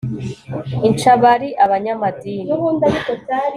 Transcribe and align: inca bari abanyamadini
inca 0.87 1.13
bari 1.23 1.49
abanyamadini 1.65 2.51